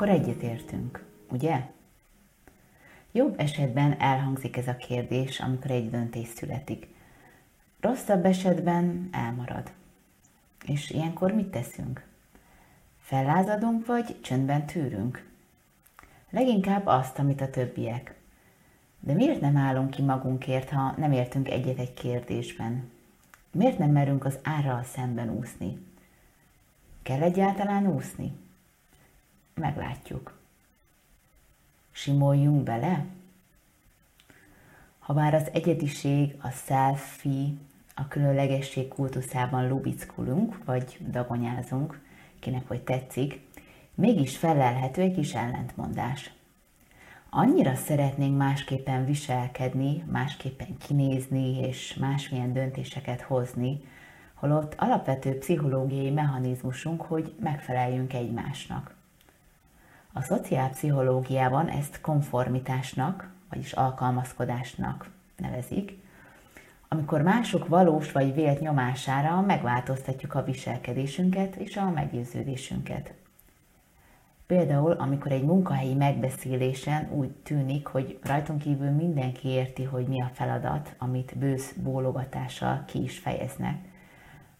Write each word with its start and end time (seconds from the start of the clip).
akkor 0.00 0.12
egyetértünk, 0.12 1.04
ugye? 1.30 1.66
Jobb 3.12 3.40
esetben 3.40 4.00
elhangzik 4.00 4.56
ez 4.56 4.68
a 4.68 4.76
kérdés, 4.76 5.40
amikor 5.40 5.70
egy 5.70 5.90
döntés 5.90 6.28
születik. 6.28 6.88
Rosszabb 7.80 8.24
esetben 8.24 9.08
elmarad. 9.12 9.72
És 10.66 10.90
ilyenkor 10.90 11.32
mit 11.32 11.46
teszünk? 11.46 12.06
Fellázadunk, 13.00 13.86
vagy 13.86 14.20
csöndben 14.20 14.66
tűrünk? 14.66 15.28
Leginkább 16.30 16.86
azt, 16.86 17.18
amit 17.18 17.40
a 17.40 17.50
többiek. 17.50 18.14
De 19.00 19.12
miért 19.12 19.40
nem 19.40 19.56
állunk 19.56 19.90
ki 19.90 20.02
magunkért, 20.02 20.70
ha 20.70 20.94
nem 20.96 21.12
értünk 21.12 21.48
egyet 21.48 21.78
egy 21.78 21.94
kérdésben? 21.94 22.90
Miért 23.52 23.78
nem 23.78 23.90
merünk 23.90 24.24
az 24.24 24.38
árral 24.42 24.82
szemben 24.82 25.30
úszni? 25.30 25.78
Kell 27.02 27.22
egyáltalán 27.22 27.86
úszni? 27.86 28.32
Meglátjuk. 29.60 30.38
Simoljunk 31.90 32.62
bele? 32.62 33.04
Ha 34.98 35.12
már 35.12 35.34
az 35.34 35.48
egyediség, 35.52 36.36
a 36.42 36.50
selfie, 36.50 37.48
a 37.94 38.08
különlegesség 38.08 38.88
kultuszában 38.88 39.68
lubickulunk, 39.68 40.64
vagy 40.64 40.98
dagonyázunk, 41.10 42.00
kinek 42.38 42.68
hogy 42.68 42.80
tetszik, 42.80 43.40
mégis 43.94 44.36
felelhető 44.36 45.02
egy 45.02 45.14
kis 45.14 45.34
ellentmondás. 45.34 46.32
Annyira 47.30 47.74
szeretnénk 47.74 48.36
másképpen 48.36 49.04
viselkedni, 49.04 50.04
másképpen 50.10 50.76
kinézni 50.78 51.58
és 51.58 51.94
másmilyen 51.94 52.52
döntéseket 52.52 53.20
hozni, 53.20 53.80
holott 54.34 54.74
alapvető 54.78 55.38
pszichológiai 55.38 56.10
mechanizmusunk, 56.10 57.02
hogy 57.02 57.34
megfeleljünk 57.40 58.12
egymásnak. 58.12 58.98
A 60.12 60.22
szociálpszichológiában 60.22 61.68
ezt 61.68 62.00
konformitásnak, 62.00 63.32
vagyis 63.50 63.72
alkalmazkodásnak 63.72 65.10
nevezik, 65.36 65.98
amikor 66.88 67.22
mások 67.22 67.68
valós 67.68 68.12
vagy 68.12 68.34
vélt 68.34 68.60
nyomására 68.60 69.40
megváltoztatjuk 69.40 70.34
a 70.34 70.44
viselkedésünket 70.44 71.56
és 71.56 71.76
a 71.76 71.90
meggyőződésünket. 71.90 73.12
Például, 74.46 74.92
amikor 74.92 75.32
egy 75.32 75.44
munkahelyi 75.44 75.94
megbeszélésen 75.94 77.10
úgy 77.12 77.30
tűnik, 77.30 77.86
hogy 77.86 78.18
rajtunk 78.22 78.58
kívül 78.58 78.90
mindenki 78.90 79.48
érti, 79.48 79.84
hogy 79.84 80.06
mi 80.06 80.22
a 80.22 80.30
feladat, 80.32 80.94
amit 80.98 81.38
bősz 81.38 81.72
bólogatással 81.72 82.84
ki 82.86 83.02
is 83.02 83.18
fejeznek. 83.18 83.89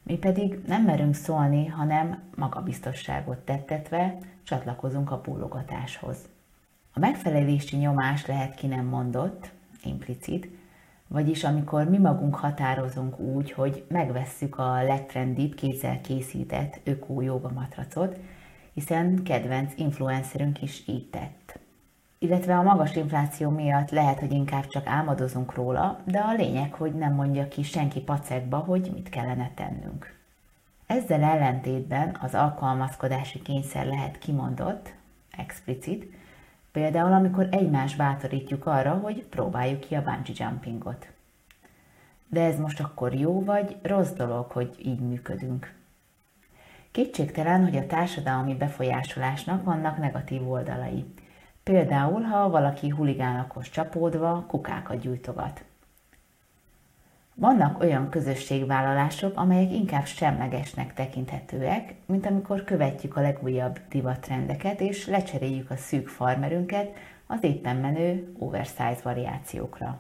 Mi 0.03 0.17
pedig 0.17 0.59
nem 0.67 0.83
merünk 0.83 1.15
szólni, 1.15 1.67
hanem 1.67 2.23
magabiztosságot 2.37 3.39
tettetve 3.39 4.19
csatlakozunk 4.43 5.11
a 5.11 5.21
bólogatáshoz. 5.21 6.29
A 6.93 6.99
megfelelési 6.99 7.77
nyomás 7.77 8.27
lehet 8.27 8.55
ki 8.55 8.67
nem 8.67 8.85
mondott, 8.85 9.51
implicit, 9.85 10.49
vagyis 11.09 11.45
amikor 11.45 11.89
mi 11.89 11.99
magunk 11.99 12.35
határozunk 12.35 13.19
úgy, 13.19 13.53
hogy 13.53 13.85
megvesszük 13.89 14.59
a 14.59 14.83
legtrendibb 14.83 15.55
kézzel 15.55 16.01
készített 16.01 16.81
ökó 16.85 17.41
matracot, 17.55 18.17
hiszen 18.75 19.23
kedvenc 19.23 19.73
influencerünk 19.77 20.63
is 20.63 20.83
így 20.87 21.11
tett. 21.11 21.60
Illetve 22.23 22.57
a 22.57 22.63
magas 22.63 22.97
infláció 22.97 23.51
miatt 23.51 23.91
lehet, 23.91 24.19
hogy 24.19 24.33
inkább 24.33 24.67
csak 24.67 24.87
álmodozunk 24.87 25.55
róla, 25.55 26.01
de 26.05 26.19
a 26.19 26.33
lényeg, 26.33 26.73
hogy 26.73 26.95
nem 26.95 27.15
mondja 27.15 27.49
ki 27.49 27.63
senki 27.63 28.01
pacekba, 28.01 28.57
hogy 28.57 28.91
mit 28.95 29.09
kellene 29.09 29.51
tennünk. 29.55 30.19
Ezzel 30.87 31.23
ellentétben 31.23 32.17
az 32.21 32.35
alkalmazkodási 32.35 33.43
kényszer 33.43 33.87
lehet 33.87 34.19
kimondott, 34.19 34.93
explicit, 35.31 36.15
például 36.73 37.13
amikor 37.13 37.49
egymás 37.51 37.97
bátorítjuk 37.97 38.67
arra, 38.67 38.93
hogy 38.93 39.25
próbáljuk 39.25 39.81
ki 39.81 39.95
a 39.95 40.03
bungee 40.03 40.35
jumpingot. 40.49 41.09
De 42.29 42.45
ez 42.45 42.59
most 42.59 42.81
akkor 42.81 43.15
jó 43.15 43.45
vagy 43.45 43.77
rossz 43.83 44.13
dolog, 44.13 44.51
hogy 44.51 44.75
így 44.85 45.01
működünk? 45.01 45.75
Kétségtelen, 46.91 47.63
hogy 47.63 47.77
a 47.77 47.87
társadalmi 47.87 48.55
befolyásolásnak 48.55 49.65
vannak 49.65 49.99
negatív 49.99 50.51
oldalai. 50.51 51.05
Például, 51.71 52.23
ha 52.23 52.51
valaki 52.51 52.89
huligánokhoz 52.89 53.71
csapódva 53.71 54.45
kukákat 54.49 55.01
gyújtogat. 55.01 55.65
Vannak 57.35 57.81
olyan 57.81 58.09
közösségvállalások, 58.09 59.39
amelyek 59.39 59.73
inkább 59.73 60.05
semlegesnek 60.05 60.95
tekinthetőek, 60.95 61.95
mint 62.07 62.27
amikor 62.27 62.65
követjük 62.65 63.17
a 63.17 63.21
legújabb 63.21 63.81
divatrendeket 63.89 64.81
és 64.81 65.07
lecseréljük 65.07 65.71
a 65.71 65.77
szűk 65.77 66.09
farmerünket 66.09 66.97
az 67.27 67.43
éppen 67.43 67.77
menő 67.77 68.33
oversize 68.39 69.01
variációkra. 69.03 69.99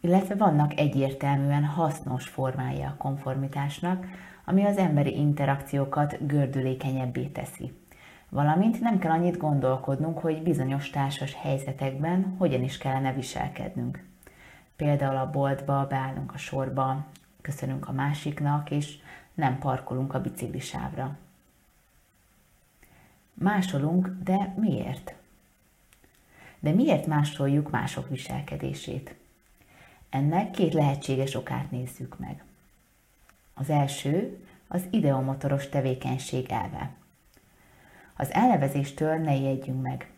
Illetve 0.00 0.34
vannak 0.34 0.78
egyértelműen 0.78 1.64
hasznos 1.64 2.28
formái 2.28 2.82
a 2.82 2.94
konformitásnak, 2.98 4.06
ami 4.44 4.64
az 4.64 4.76
emberi 4.76 5.16
interakciókat 5.16 6.26
gördülékenyebbé 6.26 7.24
teszi. 7.24 7.72
Valamint 8.28 8.80
nem 8.80 8.98
kell 8.98 9.10
annyit 9.10 9.36
gondolkodnunk, 9.36 10.18
hogy 10.18 10.42
bizonyos 10.42 10.90
társas 10.90 11.34
helyzetekben 11.34 12.34
hogyan 12.38 12.62
is 12.62 12.78
kellene 12.78 13.12
viselkednünk. 13.12 14.04
Például 14.76 15.16
a 15.16 15.30
boltba 15.30 15.86
beállunk 15.86 16.34
a 16.34 16.38
sorba, 16.38 17.06
köszönünk 17.40 17.88
a 17.88 17.92
másiknak, 17.92 18.70
és 18.70 18.98
nem 19.34 19.58
parkolunk 19.58 20.14
a 20.14 20.20
biciklisávra. 20.20 21.16
Másolunk, 23.34 24.16
de 24.24 24.54
miért? 24.56 25.14
De 26.60 26.70
miért 26.70 27.06
másoljuk 27.06 27.70
mások 27.70 28.08
viselkedését? 28.08 29.14
Ennek 30.10 30.50
két 30.50 30.74
lehetséges 30.74 31.34
okát 31.34 31.70
nézzük 31.70 32.18
meg. 32.18 32.44
Az 33.54 33.70
első 33.70 34.44
az 34.68 34.82
ideomotoros 34.90 35.68
tevékenység 35.68 36.50
elve. 36.50 36.90
Az 38.20 38.32
elnevezéstől 38.32 39.16
ne 39.16 39.36
jegyünk 39.36 39.82
meg. 39.82 40.10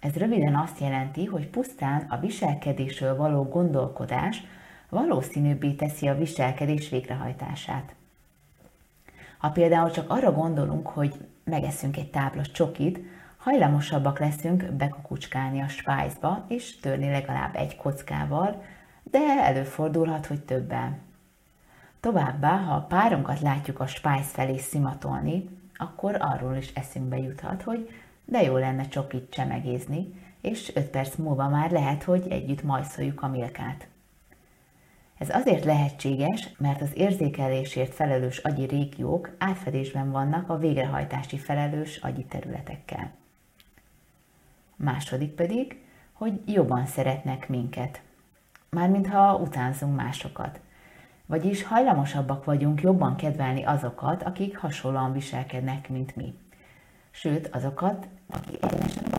Ez 0.00 0.14
röviden 0.14 0.56
azt 0.56 0.80
jelenti, 0.80 1.24
hogy 1.24 1.48
pusztán 1.48 2.06
a 2.08 2.18
viselkedésről 2.18 3.16
való 3.16 3.42
gondolkodás 3.42 4.42
valószínűbbé 4.88 5.72
teszi 5.72 6.08
a 6.08 6.16
viselkedés 6.16 6.88
végrehajtását. 6.88 7.94
Ha 9.38 9.50
például 9.50 9.90
csak 9.90 10.10
arra 10.10 10.32
gondolunk, 10.32 10.86
hogy 10.86 11.14
megeszünk 11.44 11.96
egy 11.96 12.10
tábla 12.10 12.42
csokit, 12.42 12.98
hajlamosabbak 13.36 14.18
leszünk 14.18 14.64
bekukucskálni 14.64 15.60
a 15.60 15.68
spájzba 15.68 16.44
és 16.48 16.80
törni 16.80 17.10
legalább 17.10 17.56
egy 17.56 17.76
kockával, 17.76 18.62
de 19.02 19.18
előfordulhat, 19.42 20.26
hogy 20.26 20.40
többel. 20.40 20.98
Továbbá, 22.00 22.56
ha 22.56 22.74
a 22.74 22.86
párunkat 22.86 23.40
látjuk 23.40 23.80
a 23.80 23.86
spájz 23.86 24.30
felé 24.30 24.56
szimatolni, 24.56 25.48
akkor 25.76 26.16
arról 26.20 26.56
is 26.56 26.72
eszünkbe 26.72 27.18
juthat, 27.18 27.62
hogy 27.62 27.90
de 28.24 28.42
jó 28.42 28.56
lenne 28.56 28.88
csokit 28.88 29.30
csemegézni, 29.30 30.22
és 30.40 30.72
öt 30.74 30.86
perc 30.86 31.16
múlva 31.16 31.48
már 31.48 31.70
lehet, 31.70 32.02
hogy 32.02 32.26
együtt 32.28 32.62
majszoljuk 32.62 33.22
a 33.22 33.28
milkát. 33.28 33.88
Ez 35.18 35.30
azért 35.30 35.64
lehetséges, 35.64 36.54
mert 36.58 36.80
az 36.80 36.90
érzékelésért 36.94 37.94
felelős 37.94 38.38
agyi 38.38 38.64
régiók 38.64 39.30
átfedésben 39.38 40.10
vannak 40.10 40.48
a 40.48 40.58
végrehajtási 40.58 41.38
felelős 41.38 41.96
agyi 41.96 42.24
területekkel. 42.24 43.12
Második 44.76 45.30
pedig, 45.30 45.82
hogy 46.12 46.40
jobban 46.46 46.86
szeretnek 46.86 47.48
minket. 47.48 48.02
Mármintha 48.70 49.36
utánzunk 49.36 49.96
másokat. 49.96 50.60
Vagyis 51.26 51.62
hajlamosabbak 51.62 52.44
vagyunk 52.44 52.80
jobban 52.80 53.16
kedvelni 53.16 53.64
azokat, 53.64 54.22
akik 54.22 54.58
hasonlóan 54.58 55.12
viselkednek, 55.12 55.88
mint 55.88 56.16
mi. 56.16 56.34
Sőt, 57.10 57.46
azokat, 57.46 58.08
akik 58.30 58.64
egyenesen 58.64 59.10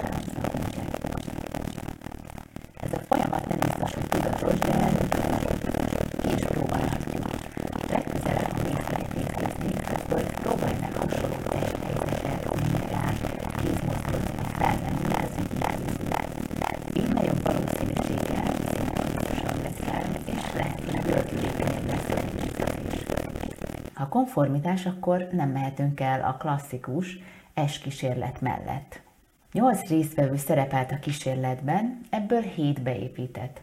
konformitás, 24.16 24.86
akkor 24.86 25.28
nem 25.32 25.50
mehetünk 25.50 26.00
el 26.00 26.22
a 26.22 26.34
klasszikus, 26.34 27.20
S 27.68 27.80
kísérlet 27.80 28.42
mellett. 28.42 29.02
Nyolc 29.52 29.88
résztvevő 29.90 30.36
szerepelt 30.36 30.92
a 30.92 31.00
kísérletben, 31.00 32.02
ebből 32.10 32.42
hét 32.42 32.82
beépített. 32.82 33.62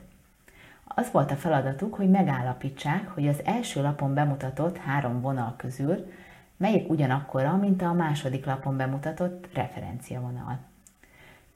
Az 0.85 1.11
volt 1.13 1.31
a 1.31 1.37
feladatuk, 1.37 1.95
hogy 1.95 2.11
megállapítsák, 2.11 3.09
hogy 3.09 3.29
az 3.29 3.45
első 3.45 3.83
lapon 3.83 4.15
bemutatott 4.15 4.77
három 4.77 5.21
vonal 5.21 5.55
közül 5.57 6.13
melyik 6.57 6.91
ugyanakkora, 6.91 7.57
mint 7.57 7.83
a 7.83 7.93
második 7.93 8.45
lapon 8.45 8.77
bemutatott 8.77 9.49
referenciavonal. 9.55 10.59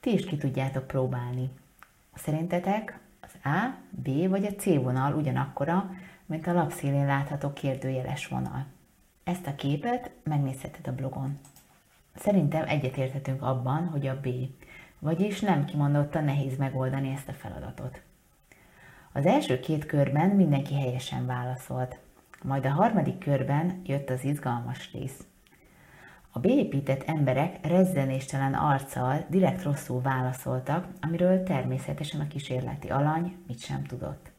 ti 0.00 0.12
is 0.12 0.24
ki 0.24 0.36
tudjátok 0.36 0.86
próbálni. 0.86 1.50
Szerintetek 2.14 2.98
az 3.20 3.34
A, 3.44 3.74
B 3.90 4.28
vagy 4.28 4.44
a 4.44 4.54
C 4.54 4.64
vonal 4.64 5.14
ugyanakkora, 5.14 5.90
mint 6.26 6.46
a 6.46 6.52
lapszélén 6.52 7.06
látható 7.06 7.52
kérdőjeles 7.52 8.26
vonal. 8.26 8.74
Ezt 9.26 9.46
a 9.46 9.54
képet 9.54 10.10
megnézheted 10.22 10.86
a 10.86 10.94
blogon. 10.94 11.38
Szerintem 12.14 12.68
egyetérthetünk 12.68 13.42
abban, 13.42 13.86
hogy 13.86 14.06
a 14.06 14.20
B, 14.20 14.28
vagyis 14.98 15.40
nem 15.40 15.64
kimondottan 15.64 16.24
nehéz 16.24 16.56
megoldani 16.58 17.12
ezt 17.12 17.28
a 17.28 17.32
feladatot. 17.32 18.00
Az 19.12 19.26
első 19.26 19.60
két 19.60 19.86
körben 19.86 20.28
mindenki 20.28 20.74
helyesen 20.74 21.26
válaszolt, 21.26 21.98
majd 22.42 22.66
a 22.66 22.70
harmadik 22.70 23.18
körben 23.18 23.80
jött 23.84 24.10
az 24.10 24.24
izgalmas 24.24 24.92
rész. 24.92 25.26
A 26.30 26.38
beépített 26.38 27.02
emberek 27.02 27.66
rezzenéstelen 27.66 28.54
arccal 28.54 29.24
direkt 29.28 29.62
rosszul 29.62 30.00
válaszoltak, 30.00 30.86
amiről 31.00 31.42
természetesen 31.42 32.20
a 32.20 32.28
kísérleti 32.28 32.88
alany 32.88 33.36
mit 33.46 33.60
sem 33.60 33.84
tudott. 33.84 34.34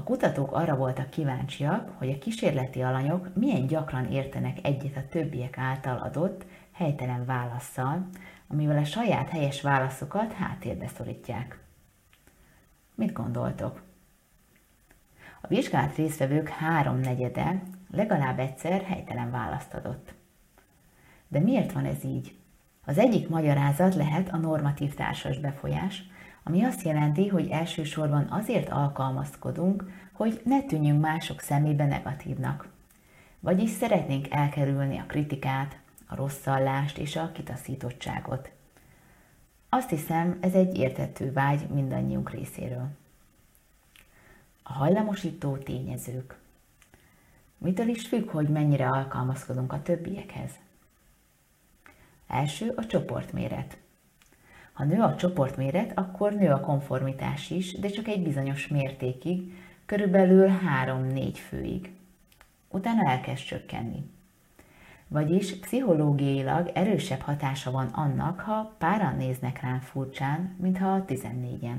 A 0.00 0.02
kutatók 0.02 0.52
arra 0.52 0.76
voltak 0.76 1.10
kíváncsiak, 1.10 1.90
hogy 1.98 2.10
a 2.10 2.18
kísérleti 2.18 2.82
alanyok 2.82 3.34
milyen 3.34 3.66
gyakran 3.66 4.06
értenek 4.12 4.58
egyet 4.62 4.96
a 4.96 5.08
többiek 5.10 5.58
által 5.58 5.98
adott, 5.98 6.44
helytelen 6.72 7.24
válaszsal, 7.24 8.08
amivel 8.48 8.78
a 8.78 8.84
saját 8.84 9.28
helyes 9.28 9.62
válaszokat 9.62 10.32
háttérbe 10.32 10.86
szorítják. 10.96 11.58
Mit 12.94 13.12
gondoltok? 13.12 13.82
A 15.40 15.46
vizsgált 15.46 15.96
résztvevők 15.96 16.48
háromnegyede 16.48 17.62
legalább 17.90 18.38
egyszer 18.38 18.82
helytelen 18.82 19.30
választ 19.30 19.74
adott. 19.74 20.14
De 21.28 21.40
miért 21.40 21.72
van 21.72 21.84
ez 21.84 22.04
így? 22.04 22.36
Az 22.84 22.98
egyik 22.98 23.28
magyarázat 23.28 23.94
lehet 23.94 24.28
a 24.28 24.36
normatív 24.36 24.94
társas 24.94 25.38
befolyás, 25.38 26.02
ami 26.42 26.64
azt 26.64 26.82
jelenti, 26.82 27.28
hogy 27.28 27.48
elsősorban 27.48 28.26
azért 28.30 28.68
alkalmazkodunk, 28.68 29.84
hogy 30.12 30.40
ne 30.44 30.62
tűnjünk 30.62 31.00
mások 31.00 31.40
szemébe 31.40 31.86
negatívnak. 31.86 32.68
Vagyis 33.40 33.70
szeretnénk 33.70 34.30
elkerülni 34.30 34.98
a 34.98 35.06
kritikát, 35.06 35.78
a 36.06 36.14
rosszallást 36.14 36.98
és 36.98 37.16
a 37.16 37.32
kitaszítottságot. 37.32 38.50
Azt 39.68 39.88
hiszem, 39.88 40.38
ez 40.40 40.52
egy 40.54 40.76
értető 40.76 41.32
vágy 41.32 41.68
mindannyiunk 41.68 42.30
részéről. 42.30 42.88
A 44.62 44.72
hajlamosító 44.72 45.56
tényezők. 45.56 46.38
Mitől 47.58 47.88
is 47.88 48.06
függ, 48.06 48.30
hogy 48.30 48.48
mennyire 48.48 48.88
alkalmazkodunk 48.88 49.72
a 49.72 49.82
többiekhez? 49.82 50.50
Első 52.26 52.72
a 52.76 52.86
csoportméret. 52.86 53.76
Ha 54.80 54.86
nő 54.86 55.00
a 55.00 55.14
csoportméret, 55.14 55.92
akkor 55.98 56.32
nő 56.32 56.50
a 56.50 56.60
konformitás 56.60 57.50
is, 57.50 57.78
de 57.78 57.88
csak 57.88 58.08
egy 58.08 58.22
bizonyos 58.22 58.68
mértékig, 58.68 59.52
körülbelül 59.86 60.50
3-4 60.84 61.34
főig. 61.48 61.92
Utána 62.68 63.10
elkezd 63.10 63.44
csökkenni. 63.44 64.10
Vagyis 65.08 65.58
pszichológiailag 65.58 66.70
erősebb 66.74 67.20
hatása 67.20 67.70
van 67.70 67.86
annak, 67.86 68.40
ha 68.40 68.74
páran 68.78 69.16
néznek 69.16 69.60
rám 69.60 69.80
furcsán, 69.80 70.56
mintha 70.60 70.92
a 70.92 71.04
14-en. 71.04 71.78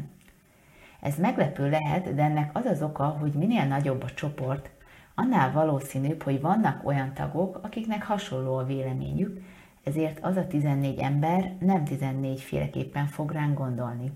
Ez 0.99 1.17
meglepő 1.17 1.69
lehet, 1.69 2.15
de 2.15 2.23
ennek 2.23 2.49
az 2.53 2.65
az 2.65 2.81
oka, 2.81 3.05
hogy 3.05 3.31
minél 3.31 3.65
nagyobb 3.65 4.03
a 4.03 4.13
csoport, 4.13 4.69
annál 5.15 5.51
valószínűbb, 5.51 6.23
hogy 6.23 6.41
vannak 6.41 6.85
olyan 6.85 7.13
tagok, 7.13 7.59
akiknek 7.61 8.03
hasonló 8.03 8.55
a 8.55 8.65
véleményük, 8.65 9.43
ezért 9.83 10.23
az 10.23 10.35
a 10.35 10.47
14 10.47 10.99
ember 10.99 11.55
nem 11.59 11.85
14 11.85 12.41
féleképpen 12.41 13.07
fog 13.07 13.31
ránk 13.31 13.57
gondolni. 13.57 14.11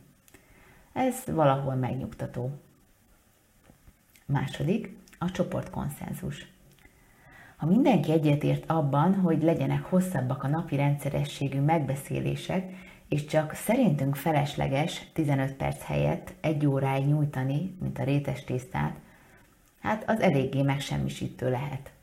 Ez 0.93 1.23
valahol 1.25 1.75
megnyugtató. 1.75 2.51
Második, 4.25 4.97
a 5.19 5.31
csoportkonszenzus. 5.31 6.53
Ha 7.57 7.65
mindenki 7.65 8.11
egyetért 8.11 8.69
abban, 8.69 9.15
hogy 9.15 9.43
legyenek 9.43 9.83
hosszabbak 9.83 10.43
a 10.43 10.47
napi 10.47 10.75
rendszerességű 10.75 11.59
megbeszélések, 11.59 12.71
és 13.07 13.25
csak 13.25 13.53
szerintünk 13.53 14.15
felesleges 14.15 15.07
15 15.13 15.53
perc 15.53 15.83
helyett 15.83 16.33
egy 16.41 16.65
óráig 16.65 17.05
nyújtani, 17.05 17.75
mint 17.81 17.99
a 17.99 18.03
rétes 18.03 18.43
tésztát, 18.43 18.95
hát 19.79 20.09
az 20.09 20.19
eléggé 20.19 20.61
megsemmisítő 20.61 21.49
lehet. 21.49 21.94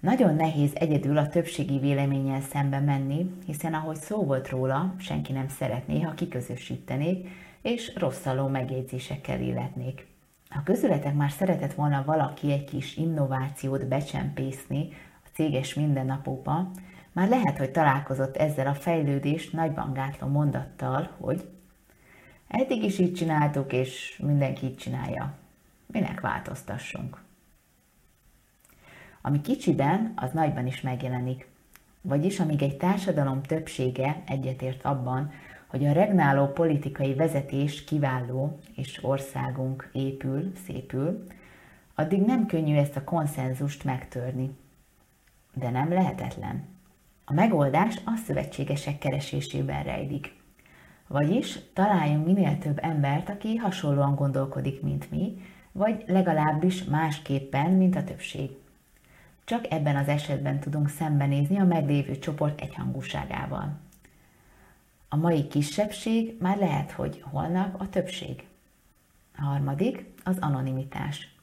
Nagyon 0.00 0.34
nehéz 0.34 0.70
egyedül 0.74 1.16
a 1.16 1.28
többségi 1.28 1.78
véleménnyel 1.78 2.40
szembe 2.40 2.80
menni, 2.80 3.30
hiszen 3.46 3.74
ahogy 3.74 3.96
szó 3.96 4.24
volt 4.24 4.48
róla, 4.48 4.94
senki 4.98 5.32
nem 5.32 5.48
szeretné, 5.48 6.00
ha 6.00 6.14
kiközösítenék, 6.14 7.28
és 7.62 7.92
rosszaló 7.96 8.48
megjegyzésekkel 8.48 9.40
illetnék. 9.40 10.06
Ha 10.48 10.62
közületek 10.62 11.14
már 11.14 11.30
szeretett 11.30 11.74
volna 11.74 12.04
valaki 12.04 12.52
egy 12.52 12.64
kis 12.64 12.96
innovációt 12.96 13.86
becsempészni 13.86 14.88
a 15.24 15.28
céges 15.32 15.74
mindennapokba, 15.74 16.70
már 17.12 17.28
lehet, 17.28 17.58
hogy 17.58 17.70
találkozott 17.70 18.36
ezzel 18.36 18.66
a 18.66 18.74
fejlődést 18.74 19.52
nagyban 19.52 19.92
gátló 19.92 20.28
mondattal, 20.28 21.10
hogy 21.18 21.48
eddig 22.48 22.82
is 22.82 22.98
így 22.98 23.14
csináltuk, 23.14 23.72
és 23.72 24.20
mindenki 24.24 24.66
így 24.66 24.76
csinálja. 24.76 25.34
Minek 25.86 26.20
változtassunk? 26.20 27.28
Ami 29.22 29.40
kicsiben, 29.40 30.12
az 30.16 30.30
nagyban 30.32 30.66
is 30.66 30.80
megjelenik. 30.80 31.48
Vagyis 32.00 32.40
amíg 32.40 32.62
egy 32.62 32.76
társadalom 32.76 33.42
többsége 33.42 34.22
egyetért 34.26 34.84
abban, 34.84 35.32
hogy 35.66 35.86
a 35.86 35.92
regnáló 35.92 36.46
politikai 36.46 37.14
vezetés 37.14 37.84
kiváló, 37.84 38.58
és 38.76 39.04
országunk 39.04 39.90
épül, 39.92 40.52
szépül, 40.66 41.26
addig 41.94 42.20
nem 42.22 42.46
könnyű 42.46 42.76
ezt 42.76 42.96
a 42.96 43.04
konszenzust 43.04 43.84
megtörni. 43.84 44.50
De 45.54 45.70
nem 45.70 45.92
lehetetlen. 45.92 46.64
A 47.24 47.32
megoldás 47.32 47.96
a 48.04 48.16
szövetségesek 48.26 48.98
keresésében 48.98 49.82
rejlik. 49.82 50.38
Vagyis 51.06 51.58
találjunk 51.72 52.26
minél 52.26 52.58
több 52.58 52.78
embert, 52.82 53.28
aki 53.28 53.56
hasonlóan 53.56 54.14
gondolkodik, 54.14 54.82
mint 54.82 55.10
mi, 55.10 55.42
vagy 55.72 56.04
legalábbis 56.06 56.84
másképpen, 56.84 57.70
mint 57.70 57.96
a 57.96 58.04
többség. 58.04 58.50
Csak 59.50 59.72
ebben 59.72 59.96
az 59.96 60.08
esetben 60.08 60.60
tudunk 60.60 60.88
szembenézni 60.88 61.58
a 61.58 61.64
meglévő 61.64 62.18
csoport 62.18 62.60
egyhangúságával. 62.60 63.78
A 65.08 65.16
mai 65.16 65.46
kisebbség 65.46 66.36
már 66.40 66.58
lehet, 66.58 66.90
hogy 66.90 67.24
holnap 67.30 67.80
a 67.80 67.88
többség. 67.88 68.44
A 69.36 69.42
harmadik 69.42 70.04
az 70.24 70.36
anonimitás. 70.40 71.34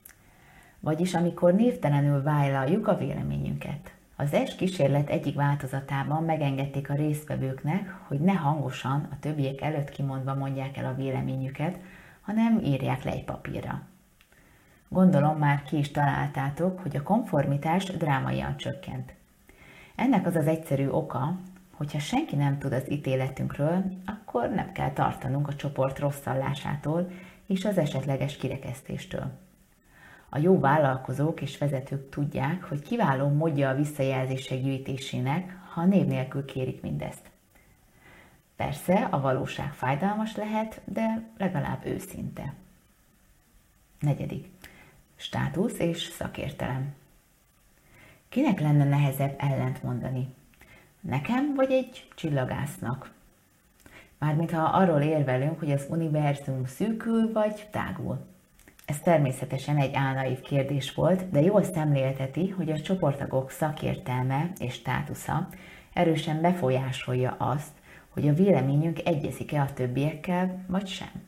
Vagyis 0.80 1.14
amikor 1.14 1.54
névtelenül 1.54 2.24
vállaljuk 2.24 2.88
a 2.88 2.98
véleményünket. 2.98 3.94
Az 4.16 4.34
ES 4.34 4.56
kísérlet 4.56 5.10
egyik 5.10 5.36
változatában 5.36 6.24
megengedték 6.24 6.90
a 6.90 6.96
résztvevőknek, 6.96 7.96
hogy 8.08 8.20
ne 8.20 8.34
hangosan, 8.34 9.08
a 9.12 9.20
többiek 9.20 9.62
előtt 9.62 9.90
kimondva 9.90 10.36
mondják 10.36 10.78
el 10.78 10.86
a 10.86 10.96
véleményüket, 10.96 11.80
hanem 12.22 12.60
írják 12.64 13.04
le 13.04 13.12
egy 13.12 13.26
papírra. 13.26 13.82
Gondolom 14.90 15.38
már 15.38 15.64
ki 15.64 15.78
is 15.78 15.92
találtátok, 15.92 16.80
hogy 16.80 16.96
a 16.96 17.04
konformitás 17.04 17.86
drámaian 17.86 18.58
csökkent. 18.58 19.14
Ennek 19.96 20.26
az 20.26 20.36
az 20.36 20.48
egyszerű 20.48 20.88
oka, 20.88 21.36
hogyha 21.76 22.00
senki 22.00 22.36
nem 22.36 22.58
tud 22.58 22.74
az 22.74 22.92
ítéletünkről, 22.92 23.84
akkor 24.06 24.50
nem 24.50 24.72
kell 24.72 24.92
tartanunk 24.92 25.48
a 25.48 25.56
csoport 25.56 26.00
rosszallásától 26.00 27.12
és 27.46 27.66
az 27.66 27.78
esetleges 27.78 28.38
kirekesztéstől. 28.38 29.32
A 30.30 30.38
jó 30.38 30.60
vállalkozók 30.60 31.42
és 31.42 31.58
vezetők 31.58 32.10
tudják, 32.10 32.64
hogy 32.64 32.82
kiváló 32.82 33.28
módja 33.28 33.70
a 33.70 33.76
visszajelzések 33.76 34.62
gyűjtésének, 34.62 35.58
ha 35.74 35.86
név 35.86 36.06
nélkül 36.06 36.46
kérik 36.46 36.82
mindezt. 36.82 37.32
Persze 38.56 39.08
a 39.12 39.22
valóság 39.22 39.74
fájdalmas 39.74 40.36
lehet, 40.36 40.82
de 40.86 41.22
legalább 41.38 41.86
őszinte. 41.86 42.54
Negyedik. 44.00 44.50
Státusz 45.20 45.80
és 45.80 46.04
szakértelem. 46.04 46.94
Kinek 48.30 48.60
lenne 48.60 48.84
nehezebb 48.84 49.36
ellent 49.38 49.84
mondani? 49.84 50.28
Nekem 51.00 51.54
vagy 51.56 51.72
egy 51.72 52.08
csillagásznak? 52.16 53.12
Mármint 54.18 54.52
ha 54.52 54.62
arról 54.62 55.02
érvelünk, 55.02 55.60
hogy 55.60 55.72
az 55.72 55.86
univerzum 55.90 56.66
szűkül 56.66 57.32
vagy 57.32 57.68
tágul. 57.72 58.26
Ez 58.86 59.00
természetesen 59.00 59.78
egy 59.78 59.94
álnaív 59.94 60.40
kérdés 60.40 60.94
volt, 60.94 61.30
de 61.30 61.42
jól 61.42 61.64
szemlélteti, 61.64 62.50
hogy 62.50 62.72
a 62.72 62.82
csoportagok 62.82 63.52
szakértelme 63.52 64.52
és 64.60 64.74
státusza 64.74 65.48
erősen 65.94 66.42
befolyásolja 66.42 67.36
azt, 67.38 67.72
hogy 68.10 68.28
a 68.28 68.34
véleményünk 68.34 69.00
egyezik-e 69.06 69.62
a 69.62 69.74
többiekkel, 69.74 70.64
vagy 70.68 70.88
sem. 70.88 71.27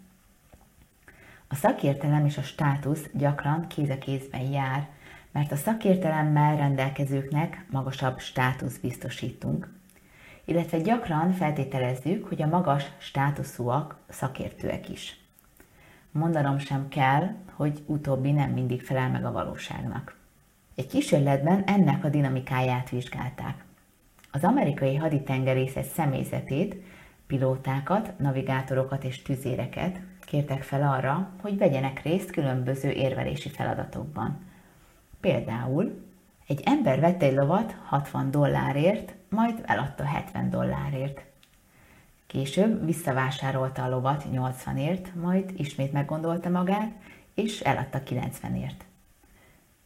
A 1.52 1.56
szakértelem 1.56 2.26
és 2.26 2.38
a 2.38 2.42
státusz 2.42 3.10
gyakran 3.14 3.68
kéz 3.68 3.90
a 3.90 3.98
kézben 3.98 4.42
jár, 4.42 4.88
mert 5.32 5.52
a 5.52 5.56
szakértelemmel 5.56 6.58
rendelkezőknek 6.58 7.66
magasabb 7.70 8.20
státusz 8.20 8.78
biztosítunk, 8.78 9.74
illetve 10.46 10.80
gyakran 10.80 11.32
feltételezzük, 11.32 12.28
hogy 12.28 12.42
a 12.42 12.48
magas 12.48 12.84
státuszúak 12.98 13.98
szakértőek 14.10 14.90
is. 14.90 15.20
Mondanom 16.12 16.58
sem 16.58 16.88
kell, 16.88 17.36
hogy 17.54 17.84
utóbbi 17.86 18.32
nem 18.32 18.50
mindig 18.50 18.82
felel 18.82 19.10
meg 19.10 19.26
a 19.26 19.32
valóságnak. 19.32 20.18
Egy 20.76 20.88
kísérletben 20.88 21.64
ennek 21.64 22.04
a 22.04 22.10
dinamikáját 22.10 22.90
vizsgálták. 22.90 23.64
Az 24.32 24.44
amerikai 24.44 24.96
haditengerészet 24.96 25.86
személyzetét, 25.86 26.76
pilótákat, 27.28 28.20
navigátorokat 28.20 29.04
és 29.04 29.22
tüzéreket 29.22 30.00
kértek 30.30 30.64
fel 30.64 30.92
arra, 30.92 31.30
hogy 31.42 31.58
vegyenek 31.58 32.02
részt 32.04 32.32
különböző 32.32 32.90
érvelési 32.90 33.50
feladatokban. 33.50 34.38
Például 35.20 36.06
egy 36.48 36.62
ember 36.66 37.00
vett 37.00 37.22
egy 37.22 37.34
lovat 37.34 37.76
60 37.86 38.32
dollárért, 38.32 39.14
majd 39.30 39.64
eladta 39.66 40.04
70 40.04 40.50
dollárért. 40.50 41.24
Később 42.28 42.86
visszavásárolta 42.86 43.84
a 43.84 43.90
lovat 43.90 44.26
80ért, 44.34 45.14
majd 45.14 45.54
ismét 45.58 45.92
meggondolta 45.92 46.50
magát, 46.50 46.92
és 47.34 47.60
eladta 47.60 48.02
90ért. 48.06 48.86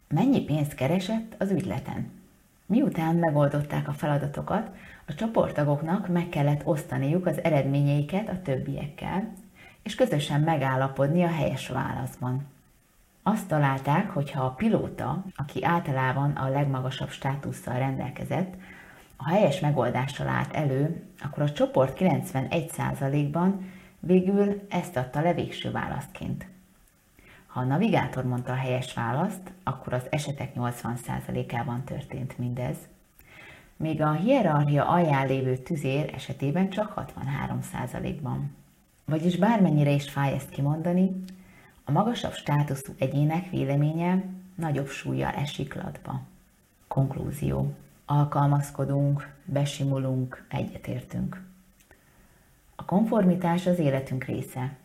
Mennyi 0.08 0.42
pénzt 0.42 0.76
keresett 0.76 1.36
az 1.38 1.52
ügyleten? 1.52 2.12
Miután 2.66 3.16
megoldották 3.16 3.88
a 3.88 3.94
feladatokat, 3.94 4.70
a 5.08 5.14
csoporttagoknak 5.14 6.08
meg 6.08 6.30
kellett 6.30 6.66
osztaniuk 6.66 7.26
az 7.26 7.44
eredményeiket 7.44 8.30
a 8.30 8.42
többiekkel, 8.42 9.34
és 9.84 9.96
közösen 9.96 10.42
megállapodni 10.42 11.24
a 11.24 11.32
helyes 11.32 11.68
válaszban. 11.68 12.48
Azt 13.24 13.48
találták, 13.48 14.10
hogy 14.10 14.32
ha 14.32 14.44
a 14.44 14.50
pilóta, 14.50 15.24
aki 15.36 15.66
általában 15.66 16.32
a 16.32 16.50
legmagasabb 16.50 17.10
státusszal 17.10 17.78
rendelkezett, 17.78 18.54
a 19.16 19.30
helyes 19.30 19.60
megoldással 19.60 20.28
állt 20.28 20.54
elő, 20.54 21.04
akkor 21.24 21.44
a 21.44 21.52
csoport 21.52 21.98
91%-ban 22.00 23.72
végül 24.00 24.66
ezt 24.70 24.98
adta 24.98 25.22
le 25.22 25.34
végső 25.34 25.72
választként. 25.72 26.46
Ha 27.48 27.60
a 27.60 27.64
navigátor 27.64 28.24
mondta 28.24 28.52
a 28.52 28.56
helyes 28.56 28.94
választ, 28.94 29.52
akkor 29.64 29.94
az 29.94 30.04
esetek 30.10 30.52
80%-ában 30.56 31.84
történt 31.84 32.38
mindez, 32.38 32.78
míg 33.78 34.02
a 34.02 34.12
hierarchia 34.12 34.88
alján 34.88 35.28
lévő 35.28 35.58
tüzér 35.58 36.14
esetében 36.14 36.70
csak 36.70 36.94
63%-ban. 36.96 38.56
Vagyis 39.06 39.38
bármennyire 39.38 39.92
is 39.92 40.10
fáj 40.10 40.34
ezt 40.34 40.50
kimondani, 40.50 41.24
a 41.84 41.92
magasabb 41.92 42.34
státuszú 42.34 42.94
egyének 42.98 43.50
véleménye 43.50 44.24
nagyobb 44.56 44.88
súlya 44.88 45.32
esik 45.32 45.74
latba. 45.74 46.22
Konklúzió. 46.88 47.74
Alkalmazkodunk, 48.06 49.34
besimulunk, 49.46 50.46
egyetértünk. 50.50 51.42
A 52.76 52.86
konformitás 52.86 53.66
az 53.66 53.80
életünk 53.80 54.24
része. 54.24 54.76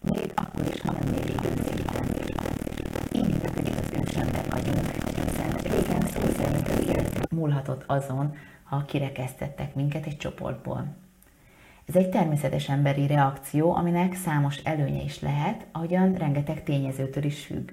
Még 0.00 0.32
akkor 0.34 0.66
is, 0.74 0.80
ha 0.80 0.92
nem 0.92 1.10
mérjük 1.10 1.44
Így 3.12 3.36
az 3.44 3.90
ősember 4.00 4.48
vagyunk, 4.50 4.90
hiszen 4.90 5.50
régen 5.50 6.00
szó 6.00 6.20
szerint 6.36 7.30
múlhatott 7.30 7.84
azon, 7.86 8.34
ha 8.62 8.84
kirekesztettek 8.84 9.74
minket 9.74 10.06
egy 10.06 10.16
csoportból. 10.16 10.96
Ez 11.86 11.96
egy 11.96 12.08
természetes 12.08 12.68
emberi 12.68 13.06
reakció, 13.06 13.74
aminek 13.74 14.14
számos 14.14 14.56
előnye 14.56 15.02
is 15.02 15.20
lehet, 15.20 15.66
ahogyan 15.72 16.14
rengeteg 16.14 16.62
tényezőtől 16.62 17.24
is 17.24 17.44
függ. 17.44 17.70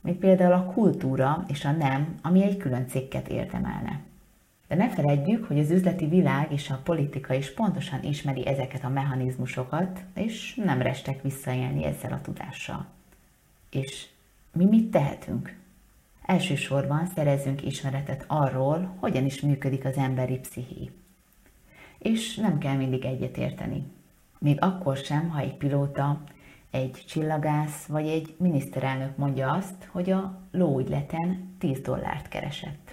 Mint 0.00 0.18
például 0.18 0.52
a 0.52 0.64
kultúra 0.64 1.44
és 1.48 1.64
a 1.64 1.70
nem, 1.70 2.14
ami 2.22 2.42
egy 2.42 2.56
külön 2.56 2.86
cikket 2.88 3.28
érdemelne. 3.28 4.00
De 4.68 4.74
ne 4.74 4.90
feledjük, 4.90 5.44
hogy 5.44 5.58
az 5.58 5.70
üzleti 5.70 6.06
világ 6.06 6.52
és 6.52 6.70
a 6.70 6.80
politika 6.84 7.34
is 7.34 7.54
pontosan 7.54 8.02
ismeri 8.02 8.46
ezeket 8.46 8.84
a 8.84 8.88
mechanizmusokat, 8.88 10.00
és 10.14 10.54
nem 10.54 10.82
restek 10.82 11.22
visszaélni 11.22 11.84
ezzel 11.84 12.12
a 12.12 12.20
tudással. 12.20 12.86
És 13.70 14.06
mi 14.52 14.64
mit 14.64 14.90
tehetünk? 14.90 15.56
Elsősorban 16.26 17.06
szerezzünk 17.14 17.64
ismeretet 17.64 18.24
arról, 18.26 18.94
hogyan 18.98 19.24
is 19.24 19.40
működik 19.40 19.84
az 19.84 19.96
emberi 19.96 20.38
psziché 20.38 20.90
és 22.02 22.36
nem 22.36 22.58
kell 22.58 22.76
mindig 22.76 23.04
egyetérteni. 23.04 23.82
Még 24.38 24.56
akkor 24.60 24.96
sem, 24.96 25.28
ha 25.28 25.40
egy 25.40 25.56
pilóta, 25.56 26.22
egy 26.70 27.04
csillagász 27.06 27.86
vagy 27.86 28.06
egy 28.06 28.34
miniszterelnök 28.38 29.16
mondja 29.16 29.52
azt, 29.52 29.88
hogy 29.90 30.10
a 30.10 30.40
lóügyleten 30.50 31.54
10 31.58 31.80
dollárt 31.80 32.28
keresett. 32.28 32.91